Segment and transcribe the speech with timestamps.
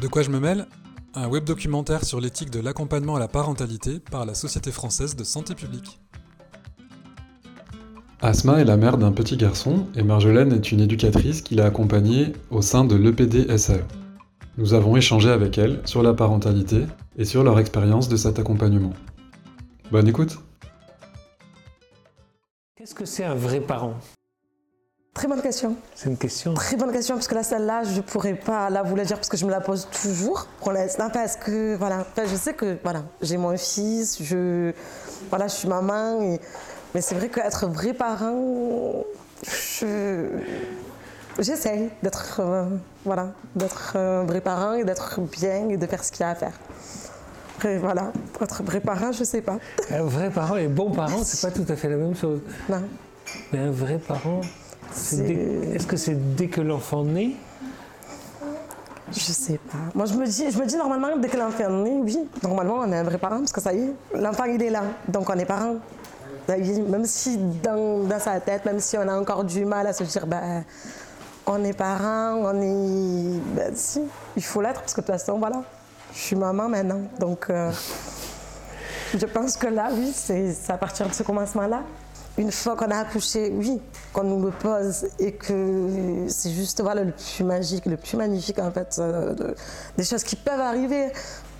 [0.00, 0.66] De quoi je me mêle
[1.14, 5.24] Un web documentaire sur l'éthique de l'accompagnement à la parentalité par la Société française de
[5.24, 6.00] santé publique.
[8.20, 12.34] Asma est la mère d'un petit garçon et Marjolaine est une éducatrice qui l'a accompagnée
[12.50, 13.84] au sein de l'EPD SAE.
[14.58, 16.84] Nous avons échangé avec elle sur la parentalité
[17.16, 18.92] et sur leur expérience de cet accompagnement.
[19.90, 20.36] Bonne écoute
[22.76, 23.94] Qu'est-ce que c'est un vrai parent?
[25.16, 25.76] Très bonne question.
[25.94, 26.52] C'est une question.
[26.52, 29.16] Très bonne question, parce que là, celle-là, je ne pourrais pas la vous la dire
[29.16, 31.08] parce que je me la pose toujours pour l'instant.
[31.08, 34.72] Parce que, voilà, je sais que, voilà, j'ai mon fils, je,
[35.30, 36.20] voilà, je suis maman,
[36.94, 39.04] mais c'est vrai qu'être vrai parent,
[39.42, 40.28] je,
[41.38, 42.66] j'essaye d'être, euh,
[43.06, 46.30] voilà, d'être un vrai parent et d'être bien et de faire ce qu'il y a
[46.32, 46.60] à faire.
[47.56, 48.12] Après, voilà,
[48.42, 49.56] être vrai parent, je ne sais pas.
[49.90, 52.40] Un vrai parent et bon parent, c'est pas tout à fait la même chose.
[52.68, 52.82] Non.
[53.50, 54.42] Mais un vrai parent,
[54.96, 57.32] est-ce que c'est dès que l'enfant naît?
[59.12, 59.78] Je sais pas.
[59.94, 62.92] Moi, je me dis, je me dis normalement, dès que l'enfant naît, oui, normalement, on
[62.92, 65.34] est un vrai parent, parce que ça y est, l'enfant, il est là, donc on
[65.34, 65.76] est parent.
[66.48, 70.04] Même si dans, dans, sa tête, même si on a encore du mal à se
[70.04, 70.64] dire, ben,
[71.46, 73.40] on est parent, on est.
[73.54, 74.02] Ben, si,
[74.36, 75.62] il faut l'être, parce que de toute façon, voilà,
[76.12, 77.02] je suis maman maintenant.
[77.18, 77.70] Donc, euh,
[79.14, 81.82] je pense que là, oui, c'est à partir de ce commencement-là
[82.38, 83.80] une fois qu'on a accouché, oui,
[84.12, 88.70] qu'on nous le pose et que c'est juste le plus magique, le plus magnifique en
[88.70, 89.34] fait, euh,
[89.96, 91.12] des choses qui peuvent arriver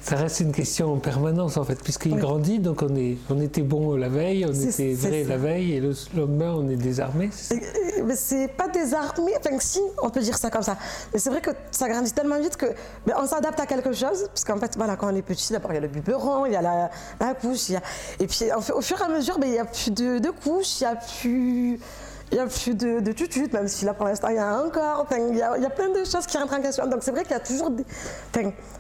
[0.07, 3.63] ça reste une question en permanence en fait, puisqu'il grandit, donc on, est, on était
[3.63, 7.31] bon la veille, on était vrai la veille, et le lendemain on est désarmé.
[8.05, 10.77] Mais c'est pas désarmé, enfin si, on peut dire ça comme ça.
[11.13, 12.67] Mais c'est vrai que ça grandit tellement vite que
[13.21, 15.75] on s'adapte à quelque chose, parce qu'en fait, voilà, quand on est petit, d'abord il
[15.75, 17.83] y a le biberon, il y a la, couche, il y a...
[18.21, 18.45] et puis
[18.77, 20.93] au fur et à mesure, ben, il n'y a plus de, de couches, il n'y
[20.93, 21.81] a plus
[22.33, 25.07] il n'y a plus de, de même si là pour l'instant il y a encore.
[25.13, 26.87] Il y, a, y, plein de choses qui rentrent en question.
[26.87, 27.85] Donc c'est vrai qu'il y a toujours des.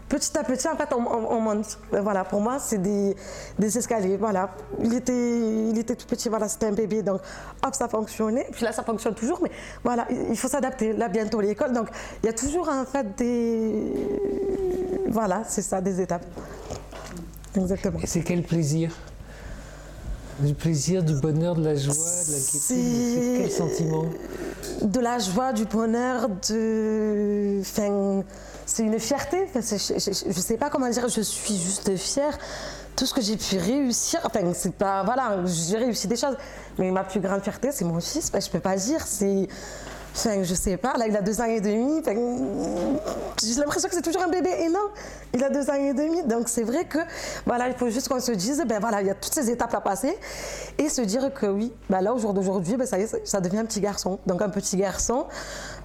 [0.08, 1.78] petit à petit, en fait, on, monte.
[1.92, 3.14] Voilà, pour moi, c'est des,
[3.60, 4.16] escaliers.
[4.16, 4.50] Voilà.
[4.82, 7.02] Il était, il était tout petit, voilà, c'était un bébé.
[7.02, 7.20] Donc,
[7.64, 8.48] hop, ça fonctionnait.
[8.50, 9.38] Puis là, ça fonctionne toujours.
[9.40, 9.50] Mais
[9.84, 10.92] voilà, il faut s'adapter.
[10.92, 11.72] Là, bientôt l'école.
[11.72, 11.88] Donc,
[12.22, 13.94] il y a toujours, en fait, des.
[15.08, 16.26] Voilà, c'est ça, des étapes.
[17.54, 18.00] Exactement.
[18.02, 18.90] Et c'est quel plaisir
[20.38, 24.04] du plaisir, du bonheur, de la joie, de la quel sentiment?
[24.82, 27.60] De la joie, du bonheur, de.
[27.60, 28.22] Enfin,
[28.66, 29.48] c'est une fierté.
[29.54, 32.36] je ne sais pas comment dire, je suis juste fière.
[32.96, 35.02] Tout ce que j'ai pu réussir, enfin, c'est pas.
[35.04, 36.36] Voilà, j'ai réussi des choses.
[36.78, 38.30] Mais ma plus grande fierté, c'est mon fils.
[38.32, 39.06] je ne peux pas dire.
[39.06, 39.48] C'est
[40.16, 42.02] Enfin, je sais pas, là il a deux ans et demi.
[43.44, 44.88] J'ai l'impression que c'est toujours un bébé et non,
[45.34, 46.22] il a deux ans et demi.
[46.22, 46.98] Donc c'est vrai que
[47.44, 49.74] voilà, il faut juste qu'on se dise, ben voilà, il y a toutes ces étapes
[49.74, 50.18] à passer
[50.78, 53.66] et se dire que oui, ben là au jour d'aujourd'hui, ben ça ça devient un
[53.66, 54.18] petit garçon.
[54.24, 55.26] Donc un petit garçon,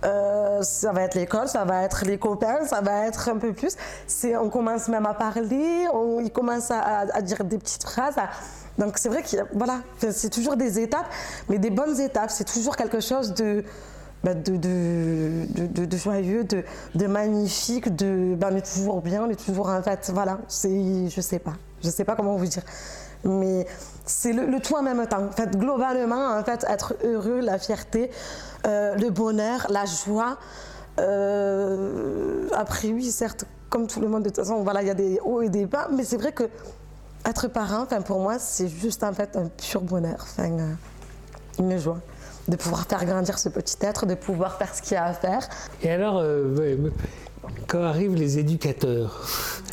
[0.05, 3.51] euh, ça va être l'école, ça va être les copains, ça va être un peu
[3.51, 3.75] plus.
[4.39, 5.87] On commence même à parler,
[6.23, 8.15] il commence à, dire des petites phrases.
[8.77, 11.07] donc c'est vrai que voilà, c'est toujours des étapes,
[11.49, 12.31] mais des bonnes étapes.
[12.31, 13.65] C'est toujours quelque chose de
[14.23, 19.81] bah, de, de, joyeux, de, magnifique, de bah, on toujours bien, on est toujours en
[19.81, 22.63] fait, voilà, je sais pas, je sais pas comment vous dire,
[23.23, 23.65] mais
[24.05, 25.25] c'est le, tout en même temps.
[25.25, 28.11] En fait, globalement, en fait, être heureux, la fierté,
[28.67, 30.37] euh, le bonheur, la joie.
[30.99, 34.95] Euh, après, oui, certes, comme tout le monde, de toute façon, voilà, il y a
[34.95, 36.43] des hauts et des bas, mais c'est vrai que
[37.25, 40.73] être parent, pour moi, c'est juste en fait un pur bonheur, enfin, euh,
[41.59, 41.99] une joie
[42.47, 45.13] de pouvoir faire grandir ce petit être, de pouvoir faire ce qu'il y a à
[45.13, 45.47] faire.
[45.81, 46.75] Et alors, euh,
[47.67, 49.21] quand arrivent les éducateurs,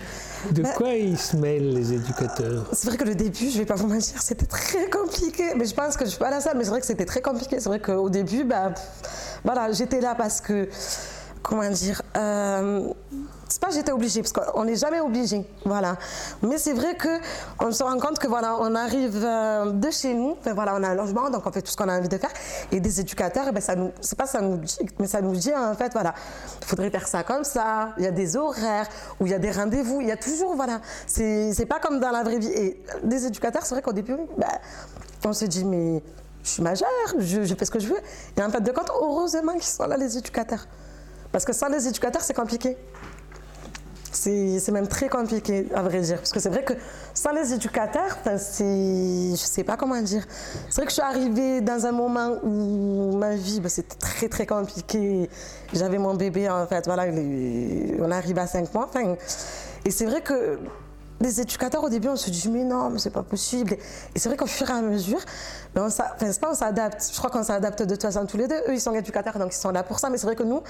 [0.52, 2.66] de bah, quoi ils se mêlent les éducateurs?
[2.72, 5.54] C'est vrai que le début, je vais pas vous mentir, c'était très compliqué.
[5.56, 7.22] Mais je pense que je suis pas la seule, mais c'est vrai que c'était très
[7.22, 7.60] compliqué.
[7.60, 8.72] C'est vrai qu'au début, bah,
[9.44, 10.68] voilà, j'étais là parce que,
[11.48, 12.92] comment dire, euh,
[13.48, 15.96] c'est pas j'étais obligée, parce qu'on n'est jamais obligé, voilà.
[16.42, 20.36] Mais c'est vrai qu'on se rend compte que voilà, on arrive euh, de chez nous,
[20.44, 22.30] voilà, on a un logement, donc on fait tout ce qu'on a envie de faire.
[22.70, 25.54] Et des éducateurs, ben ça nous, c'est pas ça nous dit, mais ça nous dit
[25.54, 26.12] en fait, voilà,
[26.60, 27.94] il faudrait faire ça comme ça.
[27.96, 28.86] Il y a des horaires,
[29.18, 30.82] ou il y a des rendez-vous, il y a toujours, voilà.
[31.06, 32.52] C'est, pas comme dans la vraie vie.
[32.52, 34.46] Et des éducateurs, c'est vrai qu'au début, ben,
[35.24, 36.02] on se dit, mais
[36.44, 38.00] je suis majeure, je, je fais ce que je veux.
[38.36, 40.66] Et en fait, de compte, heureusement qu'ils sont là, les éducateurs.
[41.32, 42.76] Parce que sans les éducateurs, c'est compliqué.
[44.10, 46.16] C'est même très compliqué, à vrai dire.
[46.16, 46.72] Parce que c'est vrai que
[47.14, 49.30] sans les éducateurs, c'est.
[49.30, 50.26] Je sais pas comment dire.
[50.68, 54.28] C'est vrai que je suis arrivée dans un moment où ma vie, ben, c'était très,
[54.28, 55.30] très compliqué.
[55.72, 57.04] J'avais mon bébé, en fait, voilà,
[58.00, 58.90] on arrive à 5 mois.
[59.84, 60.58] Et c'est vrai que
[61.20, 63.76] les éducateurs, au début, on se dit, mais non, mais c'est pas possible.
[64.14, 65.20] Et c'est vrai qu'au fur et à mesure,
[65.74, 67.10] ben, on c'est pas on s'adapte.
[67.12, 68.58] Je crois qu'on s'adapte de toute façon tous les deux.
[68.68, 70.10] Eux, ils sont éducateurs, donc ils sont là pour ça.
[70.10, 70.62] Mais c'est vrai que nous,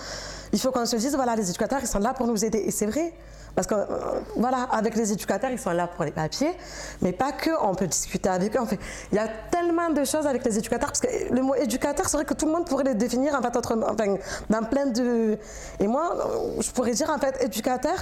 [0.52, 2.58] il faut qu'on se dise, voilà, les éducateurs, ils sont là pour nous aider.
[2.58, 3.12] Et c'est vrai.
[3.58, 6.56] Parce que, euh, voilà, avec les éducateurs, ils sont là pour les papiers,
[7.02, 8.64] mais pas que, on peut discuter avec eux.
[8.66, 8.78] fait,
[9.10, 12.18] il y a tellement de choses avec les éducateurs, parce que le mot éducateur, c'est
[12.18, 14.14] vrai que tout le monde pourrait le définir, en fait, enfin,
[14.48, 15.36] dans plein de...
[15.80, 16.14] Et moi,
[16.60, 17.96] je pourrais dire, en fait, éducateur,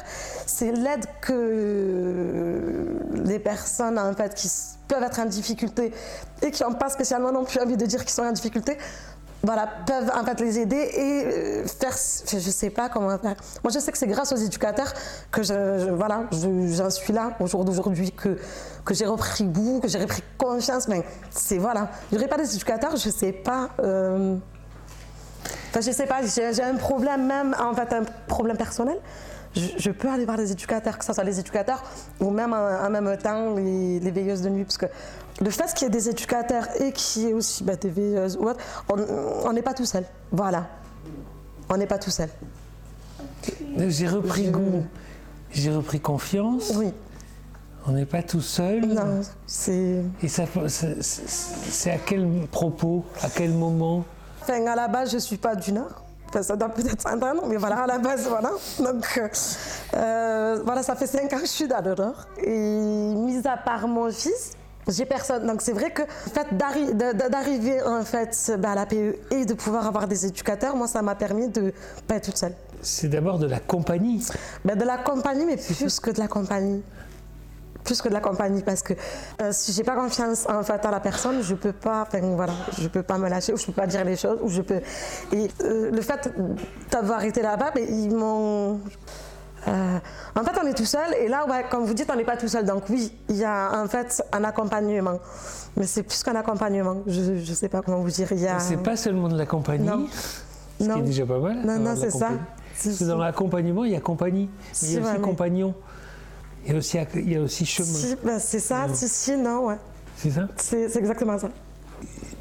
[0.44, 4.50] c'est l'aide que les personnes, en fait, qui
[4.88, 5.90] peuvent être en difficulté
[6.42, 8.76] et qui n'ont pas spécialement non plus envie de dire qu'ils sont en difficulté,
[9.46, 13.36] voilà, peuvent en fait les aider et euh, faire, je sais pas comment faire.
[13.62, 14.92] Moi, je sais que c'est grâce aux éducateurs
[15.30, 18.36] que voilà, j'en suis là au jour d'aujourd'hui, que,
[18.84, 20.88] que j'ai repris goût, que j'ai repris confiance.
[20.88, 23.70] Mais c'est voilà, il n'y pas des éducateurs, je sais pas.
[23.80, 24.36] Euh,
[25.70, 28.98] enfin, je sais pas, j'ai un problème même, en fait, un problème personnel.
[29.54, 31.82] Je, peux aller voir les éducateurs, que ce soit les éducateurs
[32.20, 34.84] ou même en, même temps les, les, veilleuses de nuit, parce que
[35.40, 38.36] le fait qu'il y ait des éducateurs et qu'il y ait aussi bah, des veilleuses
[38.36, 40.04] ou autre, on n'est pas tout seul.
[40.32, 40.66] Voilà.
[41.68, 42.28] On n'est pas tout seul.
[43.76, 44.84] J'ai repris goût,
[45.50, 46.72] j'ai repris confiance.
[46.74, 46.92] Oui.
[47.88, 48.84] On n'est pas tout seul.
[48.86, 50.02] Non, c'est.
[50.22, 54.04] Et ça, c'est à quel propos, à quel moment?
[54.42, 56.02] Enfin, à la base, je ne suis pas du Nord.
[56.28, 58.50] Enfin, ça doit peut-être s'entendre, mais voilà, à la base, voilà.
[58.78, 59.28] Donc, euh,
[59.94, 62.26] euh, voilà, ça fait cinq ans que je suis dans le Nord.
[62.42, 64.52] Et mis à part mon fils,
[64.88, 65.46] j'ai personne.
[65.46, 69.54] Donc c'est vrai que le fait d'arriver en fait bah, à la PE et de
[69.54, 71.72] pouvoir avoir des éducateurs, moi ça m'a permis de
[72.06, 72.54] pas être toute seule.
[72.82, 74.24] C'est d'abord de la compagnie.
[74.64, 76.82] Ben, de la compagnie, mais plus que de la compagnie.
[77.84, 78.94] Plus que de la compagnie, parce que
[79.40, 82.52] euh, si j'ai pas confiance en fait à la personne, je peux pas, enfin voilà,
[82.78, 84.80] je peux pas me lâcher, ou je peux pas dire les choses, ou je peux.
[85.32, 86.28] Et euh, le fait
[86.90, 88.80] d'avoir été là-bas, ben, ils m'ont
[89.68, 89.98] euh,
[90.34, 92.48] en fait, on est tout seul et là, comme vous dites, on n'est pas tout
[92.48, 92.64] seul.
[92.64, 95.18] Donc oui, il y a en fait un accompagnement.
[95.76, 97.02] Mais c'est plus qu'un accompagnement.
[97.06, 98.28] Je ne sais pas comment vous dire.
[98.32, 98.58] Il a...
[98.58, 99.86] C'est pas seulement de la compagnie.
[99.86, 100.06] Non.
[100.80, 101.58] Ce qui est déjà pas mal.
[101.64, 102.30] Non, non, c'est ça.
[102.74, 104.50] C'est dans l'accompagnement, il y a compagnie.
[104.82, 105.74] il y a aussi compagnon.
[106.66, 108.16] Il y a aussi, il y a aussi chemin.
[108.24, 109.76] Ben, c'est ça, si, si, non, ouais.
[110.16, 110.48] C'est ça?
[110.56, 111.48] C'est exactement ça.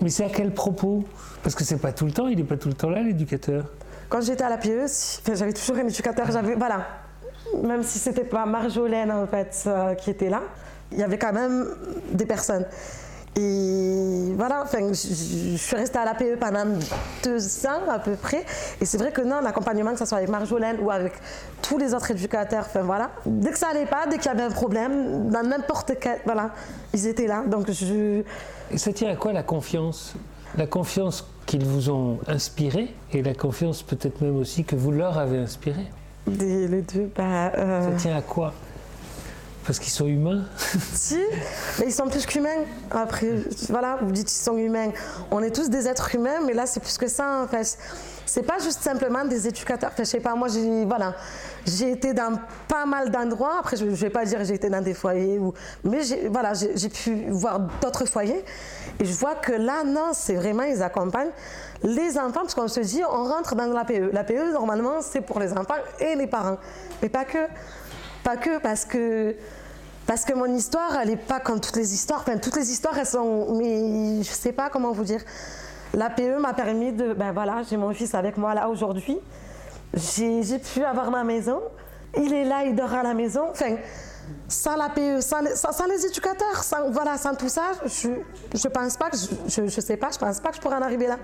[0.01, 1.05] Mais c'est à quel propos?
[1.43, 3.65] Parce que c'est pas tout le temps, il n'est pas tout le temps là, l'éducateur.
[4.09, 4.87] Quand j'étais à la PE,
[5.33, 6.31] j'avais toujours un éducateur.
[6.31, 6.87] J'avais, voilà,
[7.61, 9.69] même si c'était pas Marjolaine en fait
[9.99, 10.41] qui était là,
[10.91, 11.67] il y avait quand même
[12.11, 12.65] des personnes.
[13.37, 16.65] Et voilà, je, suis restée à l'APE pendant
[17.21, 18.45] deux ans à peu près.
[18.79, 21.11] Et c'est vrai que non, l'accompagnement, que ce soit avec Marjolaine ou avec
[21.61, 24.51] tous les autres éducateurs, voilà, dès que ça allait pas, dès qu'il y avait un
[24.51, 26.51] problème, dans n'importe quel, voilà,
[26.93, 27.43] ils étaient là.
[27.45, 28.23] Donc je.
[28.71, 30.15] Et ça tient à quoi la confiance?
[30.57, 35.17] La confiance qu'ils vous ont inspiré et la confiance peut-être même aussi que vous leur
[35.17, 35.39] avez
[36.27, 38.53] inspiré les deux, bah, euh, Ça tient à quoi?
[39.65, 40.43] Parce qu'ils sont humains
[40.93, 41.19] Si,
[41.79, 42.65] mais ils sont plus qu'humains.
[42.91, 43.29] Après,
[43.69, 44.91] voilà, vous dites qu'ils sont humains.
[45.31, 47.77] On est tous des êtres humains, mais là, c'est plus que ça, en fait.
[48.25, 49.91] C'est pas juste simplement des éducateurs.
[49.93, 51.15] Enfin, je sais pas, moi, j'ai voilà,
[51.67, 53.59] été dans pas mal d'endroits.
[53.59, 55.39] Après, je, ne vais pas dire que j'ai été dans des foyers,
[55.83, 58.43] mais voilà, j'ai pu voir d'autres foyers.
[58.99, 61.31] Et je vois que là, non, c'est vraiment, ils accompagnent
[61.83, 64.11] les enfants, parce qu'on se dit, on rentre dans l'APE.
[64.11, 66.57] L'APE, normalement, c'est pour les enfants et les parents.
[67.01, 67.47] Mais pas que.
[68.25, 69.35] Pas que, parce que.
[70.07, 72.21] Parce que mon histoire, elle n'est pas comme toutes les histoires.
[72.21, 73.55] Enfin, toutes les histoires, elles sont.
[73.55, 75.21] Mais je sais pas comment vous dire.
[75.93, 77.13] L'APE m'a permis de.
[77.13, 79.19] Ben voilà, j'ai mon fils avec moi là aujourd'hui.
[79.93, 81.61] J'ai pu avoir ma maison.
[82.17, 83.43] Il est là, il dort à la maison.
[83.51, 83.75] Enfin,
[84.47, 89.11] sans l'APE, sans, sans, les éducateurs, sans, voilà, sans tout ça, je ne pense pas
[89.11, 89.17] que.
[89.47, 91.19] Je ne sais pas, je pense pas que je pourrais en arriver là.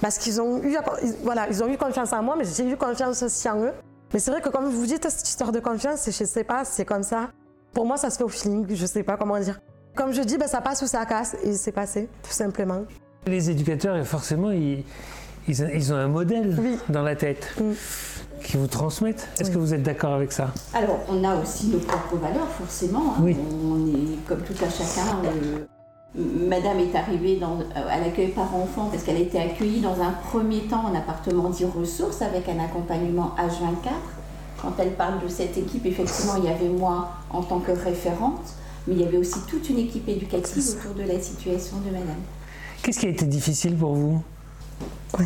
[0.00, 0.78] Parce qu'ils ont eu,
[1.22, 3.72] voilà, ils ont eu confiance en moi, mais j'ai eu confiance aussi en eux.
[4.12, 6.84] Mais c'est vrai que comme vous dites, cette histoire de confiance, je sais pas, c'est
[6.84, 7.30] comme ça.
[7.72, 9.60] Pour moi, ça se fait au feeling, je sais pas comment dire.
[9.94, 12.84] Comme je dis, ben, ça passe ou ça casse, et c'est passé, tout simplement.
[13.26, 14.84] Les éducateurs, forcément, ils,
[15.46, 16.56] ils, ont un modèle
[16.88, 17.54] dans la tête.
[17.60, 17.72] Mm.
[18.42, 19.28] qui vous transmettent.
[19.40, 20.52] Est-ce que vous êtes d'accord avec ça?
[20.72, 23.14] Alors, on a aussi nos propres valeurs, forcément.
[23.16, 23.22] Hein.
[23.22, 23.36] Oui.
[23.62, 25.18] On est comme tout à chacun.
[25.24, 25.64] Euh,
[26.14, 30.00] Madame est arrivée dans, euh, à l'accueil par enfant parce qu'elle a été accueillie dans
[30.00, 33.90] un premier temps en appartement dit ressources avec un accompagnement H24.
[34.60, 38.54] Quand elle parle de cette équipe, effectivement, il y avait moi en tant que référente,
[38.86, 42.16] mais il y avait aussi toute une équipe éducative autour de la situation de Madame.
[42.82, 44.22] Qu'est-ce qui a été difficile pour vous?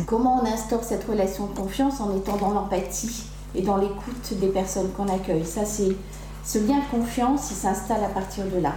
[0.05, 3.23] Comment on instaure cette relation de confiance en étant dans l'empathie
[3.55, 5.45] et dans l'écoute des personnes qu'on accueille?
[5.45, 5.95] Ça, c'est
[6.43, 8.73] ce lien de confiance, il s'installe à partir de là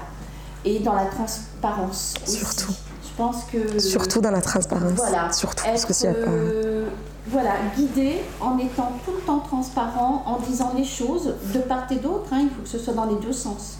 [0.64, 2.14] et dans la transparence.
[2.24, 2.72] Surtout.
[3.02, 3.78] Je pense que.
[3.78, 4.92] Surtout dans la transparence.
[4.96, 5.32] Voilà.
[5.32, 6.30] Surtout parce que s'il n'y a pas.
[7.28, 11.96] voilà, guider en étant tout le temps transparent, en disant les choses de part et
[11.96, 12.26] d'autre.
[12.32, 13.78] Hein, il faut que ce soit dans les deux sens.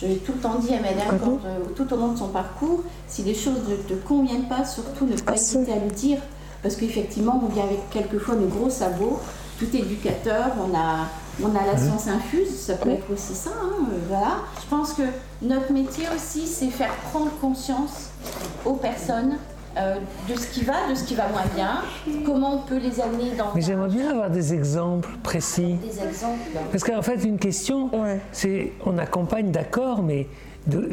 [0.00, 2.18] je l'ai tout le temps dit à madame, Ah quand, euh, tout au long de
[2.18, 5.56] son parcours, si les choses ne te conviennent pas, surtout ne pas Ah, si.
[5.58, 6.18] hésiter à le dire.
[6.62, 9.18] Parce qu'effectivement, on vient avec quelquefois de gros sabots.
[9.58, 11.06] Tout éducateur, on a,
[11.44, 13.50] on a la science infuse, ça peut être aussi ça.
[13.50, 14.36] hein, euh, voilà.
[14.62, 15.02] Je pense que
[15.42, 18.10] notre métier aussi, c'est faire prendre conscience
[18.64, 19.36] aux personnes
[19.76, 19.96] euh,
[20.28, 21.82] de ce qui va, de ce qui va moins bien,
[22.26, 25.74] comment on peut les amener dans Mais j'aimerais bien avoir des exemples précis.
[25.74, 26.40] des exemples.
[26.72, 28.20] Parce qu'en fait, une question, Ouais.
[28.32, 30.26] c'est on accompagne, d'accord, mais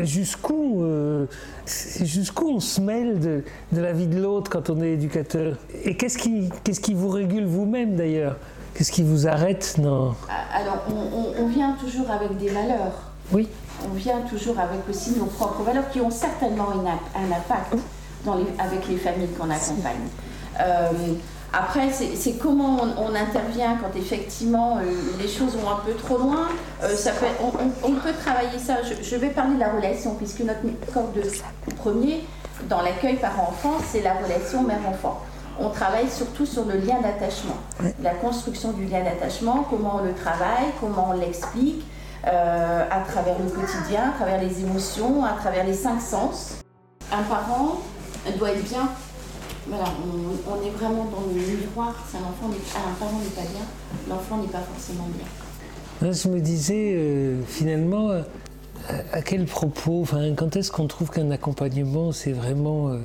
[0.04, 1.26] jusqu'où euh,
[1.66, 5.58] jusqu'où on se mêle de, de la vie de l'autre quand on est éducateur?
[5.84, 8.38] Et qu'est-ce qui, qu'est-ce qui vous régule vous-même d'ailleurs?
[8.78, 10.14] Qu'est-ce qui vous arrête Non.
[10.54, 12.94] Alors, on, on- on vient toujours avec des valeurs.
[13.32, 13.50] Oui.
[13.86, 17.74] On vient toujours avec aussi nos propres valeurs qui ont certainement une un impact
[18.24, 20.08] dans les- avec les familles qu'on accompagne.
[20.60, 20.90] Euh,
[21.54, 24.84] après, c'est c'est comment on, on intervient quand effectivement euh,
[25.20, 26.48] les choses vont un peu trop loin.
[26.84, 28.76] Euh, ça peut, on, on- on peut travailler ça.
[28.84, 30.62] Je, je vais parler de la relation, puisque notre
[30.94, 31.22] corps de
[31.76, 32.26] premier
[32.70, 35.22] dans l'accueil parent-enfant, c'est la relation mère-enfant.
[35.60, 37.58] On travaille surtout sur le lien d'attachement,
[38.02, 41.84] la construction du lien d'attachement, comment on le travaille, comment on l'explique,
[42.26, 46.60] euh, à travers le quotidien, à travers les émotions, à travers les cinq sens.
[47.12, 47.80] Un parent
[48.38, 48.90] doit être bien.
[49.68, 51.94] Voilà, on, on est vraiment dans le miroir.
[52.10, 53.66] Si un, enfant ah, un parent n'est pas bien,
[54.10, 55.28] l'enfant n'est pas forcément bien.
[56.02, 58.22] Là, je me disais euh, finalement euh,
[59.12, 63.00] à, quel propos, enfin, quand est-ce qu'on trouve qu'un accompagnement c'est vraiment euh,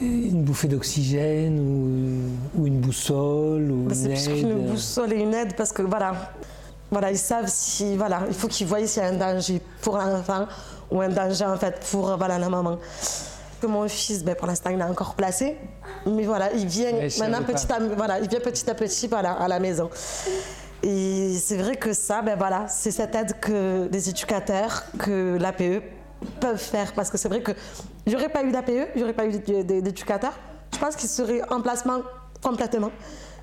[0.00, 5.16] une bouffée d'oxygène ou, ou une boussole ou Bah, C'est une aide qu'une boussole et
[5.16, 6.32] une aide parce que voilà,
[6.90, 9.96] voilà ils savent si voilà, il faut qu'ils voient s'il y a un danger pour
[9.98, 10.46] l'enfant
[10.90, 12.78] ou un danger en fait pour euh, voilà la maman.
[13.60, 15.54] Que mon fils, ben, pour l'instant, il est encore placé,
[16.06, 19.48] mais voilà, il vient maintenant petit à voilà, il vient petit à petit voilà à
[19.48, 19.90] la maison.
[20.82, 25.82] Et c'est vrai que ça, ben voilà, c'est cette aide que les éducateurs, que l'APE
[26.40, 26.92] peuvent faire.
[26.92, 27.54] Parce que c'est vrai qu'il
[28.06, 30.34] n'y aurait pas eu d'APE, aurait pas eu d'é- d'é- d'éducateurs.
[30.72, 32.00] Je pense qu'ils seraient en placement
[32.42, 32.90] complètement.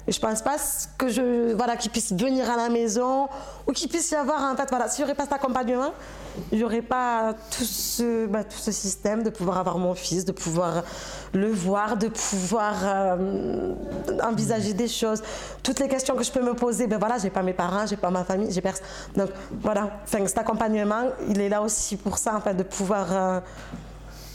[0.07, 0.55] Je pense pas
[0.97, 3.27] que je voilà qu'ils puissent venir à la maison
[3.67, 5.91] ou qu'il puisse y avoir en fait voilà s'il n'y aurait pas cet accompagnement
[6.51, 10.23] il n'y aurait pas tout ce bah, tout ce système de pouvoir avoir mon fils
[10.23, 10.83] de pouvoir
[11.33, 13.73] le voir de pouvoir euh,
[14.23, 15.21] envisager des choses.
[15.61, 17.97] Toutes les questions que je peux me poser ben voilà j'ai pas mes parents j'ai
[17.97, 18.85] pas ma famille j'ai personne.
[19.15, 19.29] Donc
[19.61, 23.39] voilà enfin, cet accompagnement il est là aussi pour ça en fait de pouvoir euh,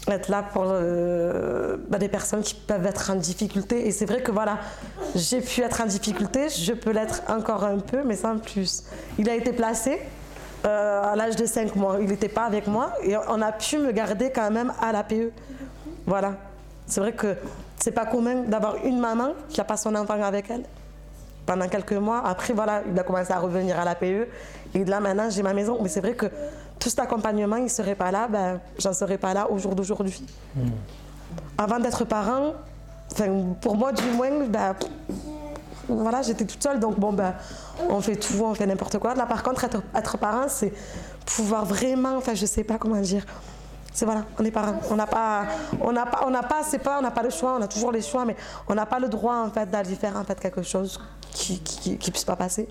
[0.09, 3.87] être là pour euh, bah, des personnes qui peuvent être en difficulté.
[3.87, 4.59] Et c'est vrai que voilà,
[5.14, 8.85] j'ai pu être en difficulté, je peux l'être encore un peu, mais sans plus.
[9.18, 10.00] Il a été placé
[10.64, 11.99] euh, à l'âge de 5 mois.
[12.00, 15.32] Il n'était pas avec moi et on a pu me garder quand même à l'APE.
[16.06, 16.35] Voilà.
[16.87, 17.37] C'est vrai que
[17.78, 20.64] c'est pas commun d'avoir une maman qui n'a pas son enfant avec elle
[21.46, 22.22] pendant quelques mois.
[22.25, 24.28] Après, voilà, il a commencé à revenir à l'APE.
[24.75, 25.78] Et là, maintenant, j'ai ma maison.
[25.82, 26.26] Mais c'est vrai que
[26.78, 29.75] tout cet accompagnement, il ne serait pas là, ben, j'en serais pas là au jour
[29.75, 30.25] d'aujourd'hui.
[31.56, 32.54] Avant d'être parent,
[33.12, 34.75] enfin, pour moi du moins, ben,
[35.88, 36.80] voilà, j'étais toute seule.
[36.80, 37.34] Donc, bon, ben,
[37.88, 39.14] on fait tout, on fait n'importe quoi.
[39.14, 40.72] Là, par contre, être, être parent, c'est
[41.25, 43.25] pouvoir vraiment, enfin, je sais pas comment dire.
[43.92, 44.80] C'est voilà, on est parents.
[44.90, 45.46] On n'a pas,
[45.80, 47.56] on n'a pas, on n'a pas, c'est pas, on n'a pas le choix.
[47.58, 48.37] On a toujours les choix, mais
[48.68, 50.99] on n'a pas le droit en fait d'aller faire en fait quelque chose
[51.30, 52.68] qui, qui, puisse pas passer.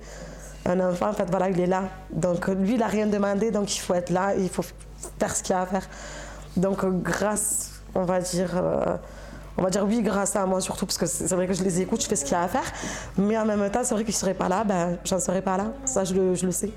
[0.66, 1.84] Un enfant, en fait, voilà, il est là.
[2.12, 4.64] Donc lui, il a rien demandé, donc il faut être là, il faut
[5.20, 5.88] faire ce qu'il y a à faire.
[6.58, 8.98] Donc euh, grâce, on va dire, euh,
[9.58, 11.64] on va dire oui, grâce à moi surtout, parce que c'est c'est vrai que je
[11.64, 12.72] les écoute, je fais ce qu'il y a à faire.
[13.18, 15.72] Mais en même temps, c'est vrai qu'ils seraient pas là, ben j'en serais pas là.
[15.86, 16.72] Ça, je le, je le sais.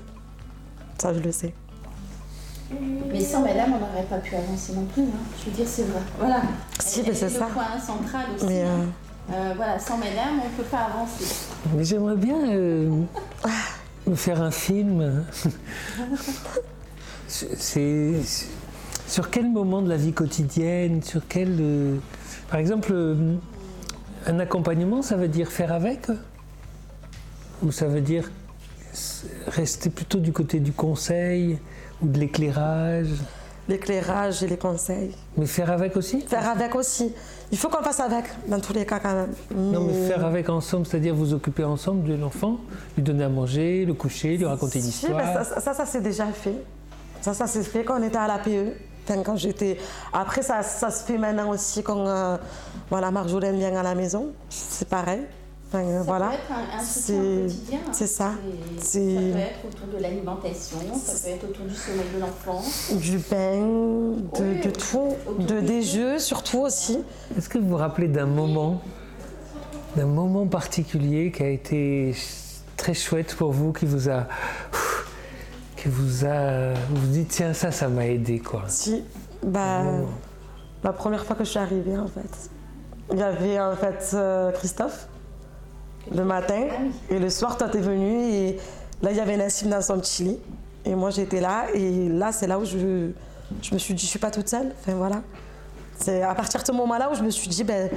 [0.99, 1.53] Ça, je le sais.
[3.11, 5.03] Mais sans madame, on n'aurait pas pu avancer non plus.
[5.03, 5.07] hein.
[5.39, 6.01] Je veux dire, c'est vrai.
[6.19, 6.41] Voilà.
[6.79, 7.45] Si, Elle- mais elle c'est est ça.
[7.47, 8.45] le point central aussi.
[8.47, 8.67] Mais, hein.
[9.31, 11.25] euh, Euh, voilà, sans madame, on ne peut pas avancer.
[11.75, 13.01] Mais j'aimerais bien euh,
[14.07, 15.23] me faire un film.
[17.27, 18.13] C'est
[19.07, 21.97] sur quel moment de la vie quotidienne, sur quel, euh,
[22.49, 23.35] par exemple, euh,
[24.27, 26.07] un accompagnement, ça veut dire faire avec,
[27.63, 28.29] ou ça veut dire
[29.47, 31.57] rester plutôt du côté du conseil
[32.01, 33.07] ou de l'éclairage,
[33.67, 35.15] L'éclairage et les conseils.
[35.37, 36.21] mais faire avec aussi?
[36.21, 37.11] Faire avec aussi.
[37.51, 39.33] Il faut qu'on fasse avec, dans tous les cas quand même.
[39.55, 42.57] Non, mais faire avec ensemble, c'est-à-dire vous occuper ensemble de l'enfant,
[42.95, 45.43] lui donner à manger, le coucher, lui raconter une Si, ben, histoire.
[45.45, 46.53] ça, ça, ça, c'est déjà fait.
[47.21, 48.75] Ça, ça s'est fait quand on était à l'APE.
[49.09, 49.77] Enfin, quand j'étais...
[50.13, 52.37] Après, ça, ça se fait maintenant aussi quand euh,
[52.91, 54.27] voilà, Marjolaine vient à la maison.
[54.49, 55.21] C'est pareil.
[55.67, 56.27] Enfin, euh, Ça voilà.
[56.29, 57.77] peut être un, un C'est- hein.
[57.91, 58.31] c'est ça.
[58.79, 62.61] Ça peut être autour de l'alimentation, ça peut être autour du sommeil de l'enfant.
[62.97, 64.61] Du pain, de, Oui.
[64.61, 65.15] de tout.
[65.39, 66.99] De, des jeux, surtout aussi.
[67.37, 68.81] Est-ce que vous vous rappelez d'un moment,
[69.95, 72.15] d'un moment particulier qui a été
[72.77, 74.27] très chouette pour vous, qui vous a,
[75.75, 76.73] qui qui vous a.
[76.91, 78.63] Vous dites, tiens, ça, ça m'a aidé, quoi?
[78.67, 79.03] Si,
[79.43, 79.81] bah,
[80.83, 82.49] la première fois que je suis arrivée, en fait,
[83.11, 85.07] il y avait en fait euh, Christophe
[86.13, 86.67] le matin
[87.09, 88.57] et le soir, toi, t'es venu et
[89.01, 90.37] là, il y avait Nassim dans son chili
[90.85, 93.09] et moi, j'étais là et là, c'est là où je,
[93.61, 94.73] je me suis dit, je suis pas toute seule.
[94.79, 95.21] Enfin, voilà.
[95.97, 97.89] C'est à partir de ce moment-là où je me suis dit, ben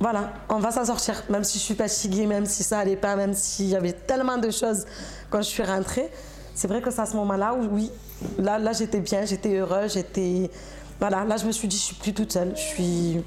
[0.00, 1.22] voilà, on va s'en sortir.
[1.28, 4.38] Même si je suis fatiguée, même si ça allait pas, même s'il y avait tellement
[4.38, 4.86] de choses
[5.30, 6.10] quand je suis rentrée.
[6.54, 7.90] C'est vrai que c'est à ce moment-là où, oui,
[8.38, 10.50] là, là j'étais bien, j'étais heureuse, j'étais.
[10.98, 12.52] Voilà, là, je me suis dit, je suis plus toute seule.
[12.56, 13.24] Je suis.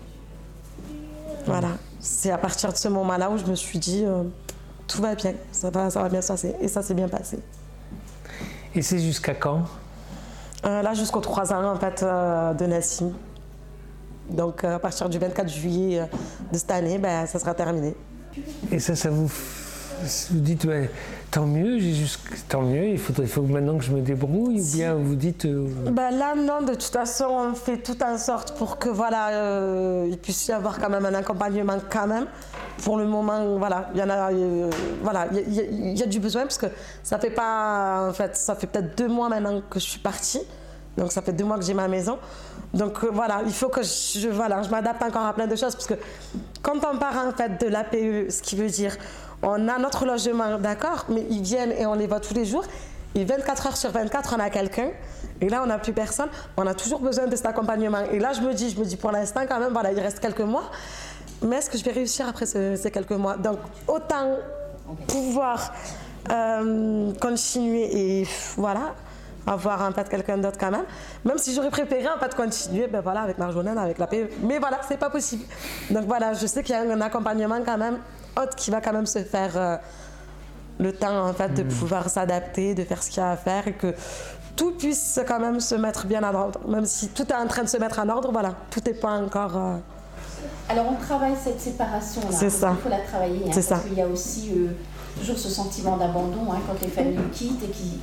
[1.46, 1.70] Voilà.
[2.02, 4.24] C'est à partir de ce moment-là où je me suis dit, euh,
[4.88, 6.56] tout va bien, ça va, ça va bien se passer.
[6.60, 7.38] Et ça s'est bien passé.
[8.74, 9.62] Et c'est jusqu'à quand?
[10.66, 13.14] Euh, là, jusqu'aux 3 ans, en fait, euh, de Nassim.
[14.30, 16.08] Donc, à partir du 24 juillet
[16.52, 17.96] de cette année, ben, ça sera terminé.
[18.72, 19.32] Et ça, ça vous.
[20.32, 20.90] Vous dites, ouais,
[21.32, 22.20] tant mieux, juste.
[22.50, 25.46] Tant mieux, il, faudrait, faut maintenant que je me débrouille, ou bien vous dites.
[25.46, 29.30] euh, Ben là, non, de toute façon, on fait tout en sorte pour que, voilà,
[29.30, 32.26] euh, il puisse y avoir quand même un accompagnement quand même.
[32.84, 34.70] Pour le moment, voilà, il y en a, euh,
[35.04, 36.66] voilà, il y, a- il y a- il y a du besoin parce que
[37.04, 40.42] ça fait pas, en fait, ça fait peut-être deux mois maintenant que je suis partie.
[40.98, 42.18] Donc ça fait deux mois que j'ai ma maison.
[42.74, 45.74] Donc euh, voilà, il faut que je, voilà, je m'adapte encore à plein de choses
[45.74, 45.94] parce que
[46.62, 48.98] quand on part en fait de l'APE, ce qui veut dire
[49.44, 52.64] on a notre logement, d'accord, mais ils viennent et on les voit tous les jours.
[53.16, 54.90] Et 24 heures sur 24, on a quelqu'un.
[55.42, 56.30] Et là, on n'a plus personne.
[56.56, 58.04] On a toujours besoin de cet accompagnement.
[58.12, 60.20] Et là, je me dis, je me dis pour l'instant quand même, voilà, il reste
[60.20, 60.64] quelques mois.
[61.42, 63.36] Mais est-ce que je vais réussir après ce- ces quelques mois?
[63.36, 63.58] Donc
[63.88, 64.36] autant
[65.08, 65.74] pouvoir
[66.30, 68.94] euh, continuer et voilà
[69.48, 70.86] avoir en fait quelqu'un d'autre quand même.
[71.26, 74.30] Même si j'aurais préféré en fait continuer, ben voilà, avec Marjolaine, avec la paix.
[74.44, 75.44] Mais voilà, c'est pas possible.
[75.90, 77.98] Donc voilà, je sais qu'il y a un accompagnement quand même
[78.38, 79.78] autre qui va quand même se faire euh,
[80.80, 83.68] le temps en fait de pouvoir s'adapter, de faire ce qu'il y a à faire
[83.68, 83.94] et que
[84.56, 86.60] tout puisse quand même se mettre bien en ordre.
[86.68, 89.12] Même si tout est en train de se mettre en ordre, voilà, tout n'est pas
[89.14, 89.58] encore.
[89.58, 89.78] euh,
[90.70, 92.28] Alors on travaille cette séparation-là.
[92.32, 92.70] C'est parce ça.
[92.70, 93.42] qu'il faut la travailler.
[93.48, 93.88] hein, C'est parce ça.
[93.88, 94.68] qu'il y a aussi euh,
[95.20, 98.00] toujours ce sentiment d'abandon hein, quand les familles nous quittent et qui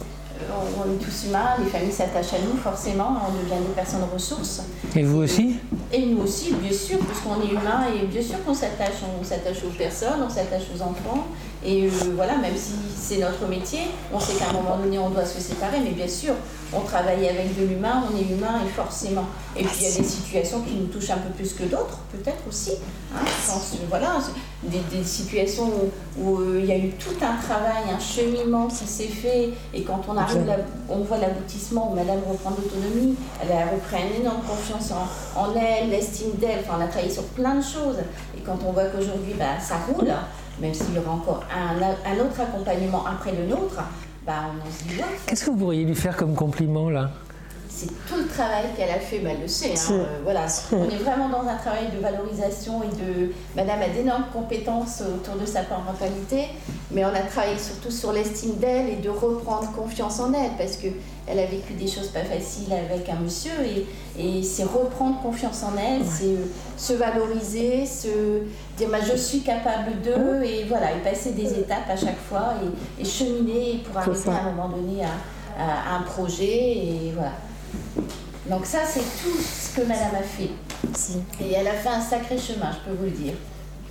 [0.78, 4.62] on est tous humains, les familles s'attachent à nous forcément, on devient des personnes ressources.
[4.94, 5.56] Et vous aussi
[5.92, 9.24] Et nous aussi, bien sûr, parce qu'on est humain et bien sûr qu'on s'attache, on
[9.24, 11.26] s'attache aux personnes, on s'attache aux enfants.
[11.64, 13.80] Et euh, voilà, même si c'est notre métier,
[14.12, 16.34] on sait qu'à un moment donné on doit se séparer, mais bien sûr,
[16.72, 19.24] on travaille avec de l'humain, on est humain et forcément.
[19.56, 21.98] Et puis il y a des situations qui nous touchent un peu plus que d'autres,
[22.12, 22.72] peut-être aussi.
[23.14, 23.20] hein.
[23.46, 24.18] Pense, euh, voilà,
[24.62, 28.66] des, des situations où, où, euh, il y a eu tout un travail, un cheminement
[28.66, 30.56] qui s'est fait, et quand on arrive, là,
[30.88, 35.54] on voit l'aboutissement où Madame reprend l'autonomie, elle a repris une énorme confiance en, en
[35.56, 37.96] elle, l'estime d'elle, enfin on a travaillé sur plein de choses.
[38.36, 40.12] Et quand on voit qu'aujourd'hui bah, ça roule,
[40.60, 43.80] même s'il y aura encore un, un autre accompagnement après le nôtre,
[44.28, 44.52] bah,
[45.26, 47.10] Qu'est-ce que vous pourriez lui faire comme compliment là?
[47.80, 49.70] C'est tout le travail qu'elle a fait, bah, elle le sait.
[49.92, 50.46] hein, euh, voilà.
[50.72, 53.32] On est vraiment dans un travail de valorisation et de.
[53.54, 56.48] Madame a d'énormes compétences autour de sa parentalité,
[56.90, 60.76] mais on a travaillé surtout sur l'estime d'elle et de reprendre confiance en elle parce
[60.76, 60.88] que
[61.30, 63.86] elle a vécu des choses pas faciles avec un monsieur et,
[64.18, 66.46] et c'est reprendre confiance en elle, c'est euh,
[66.78, 68.08] se valoriser, se
[68.78, 72.54] dire bah, je suis capable de et voilà, et passer des étapes à chaque fois
[72.98, 77.32] et, et cheminer pour arriver à un moment donné à, à un projet et voilà.
[78.48, 80.50] Donc ça, c'est tout ce que Madame a fait.
[80.96, 81.18] si.
[81.40, 83.34] Et elle a fait un sacré chemin, je peux vous le dire.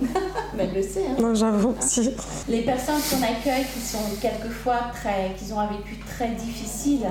[0.56, 1.04] Mais elle le sait.
[1.08, 1.16] hein.
[1.20, 2.10] Non, j'avoue, si.
[2.48, 7.06] Les personnes qu'on accueille qui sont quelquefois très, qui ont un vécu très difficile,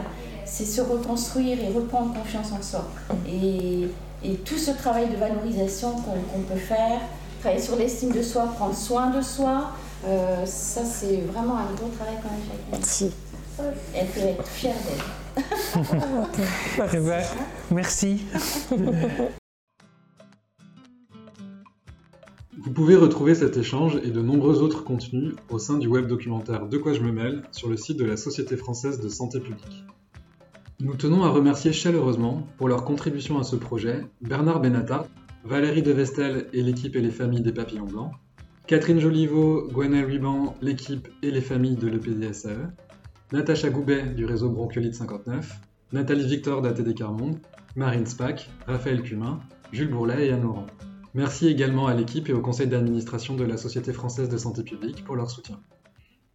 [0.46, 2.86] c'est se reconstruire et reprendre confiance en soi.
[3.28, 3.88] Et,
[4.24, 7.00] et tout ce travail de valorisation qu'on peut faire,
[7.42, 9.72] travailler sur l'estime de soi, prendre soin de soi,
[10.06, 13.12] euh, ça c'est vraiment un gros travail qu'on a fait avec si.
[13.60, 13.74] elle.
[13.96, 15.04] Elle peut être fière d'elle.
[16.94, 17.24] Eh ben,
[17.72, 18.22] Merci.
[22.58, 26.68] Vous pouvez retrouver cet échange et de nombreux autres contenus au sein du web documentaire
[26.68, 29.84] De quoi je me mêle sur le site de la Société française de santé publique.
[30.80, 35.06] Nous tenons à remercier chaleureusement pour leur contribution à ce projet Bernard Benatar,
[35.44, 38.12] Valérie Devestel et l'équipe et les familles des Papillons Blancs,
[38.68, 42.70] Catherine Joliveau, Gwenaël Ruban, l'équipe et les familles de l'EPDSAE,
[43.34, 45.60] Natacha Goubet du réseau Bronchiolite 59,
[45.92, 47.36] Nathalie Victor d'ATD Carmonde,
[47.76, 49.42] Marine Spack, Raphaël Cumin,
[49.74, 50.66] Jules Bourlet et Anne Laurent.
[51.14, 55.04] Merci également à l'équipe et au conseil d'administration de la Société française de santé publique
[55.04, 55.60] pour leur soutien.